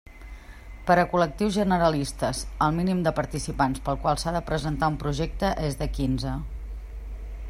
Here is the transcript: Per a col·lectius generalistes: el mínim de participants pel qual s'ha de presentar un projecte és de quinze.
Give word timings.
Per 0.85 0.93
a 0.99 1.03
col·lectius 1.11 1.53
generalistes: 1.57 2.39
el 2.67 2.73
mínim 2.79 3.03
de 3.07 3.13
participants 3.19 3.83
pel 3.89 4.01
qual 4.07 4.19
s'ha 4.23 4.35
de 4.39 4.43
presentar 4.51 4.93
un 4.95 4.99
projecte 5.07 5.55
és 5.69 5.81
de 5.83 5.93
quinze. 5.99 6.37